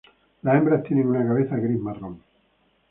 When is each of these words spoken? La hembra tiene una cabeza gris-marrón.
La 0.41 0.57
hembra 0.57 0.81
tiene 0.81 1.05
una 1.05 1.23
cabeza 1.23 1.57
gris-marrón. 1.57 2.23